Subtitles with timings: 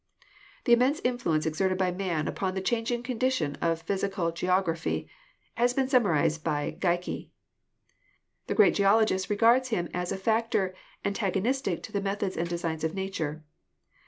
[0.63, 5.07] The immense influence exerted by man upon the chang ing condition of Physical Geography
[5.53, 7.29] has been summarized by Geikie.
[8.47, 10.73] The great geologist regards him as a factor
[11.05, 13.43] antagonistic to the methods and designs of Nature.